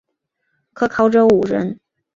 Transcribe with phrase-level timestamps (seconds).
[0.73, 1.79] 可考者五人。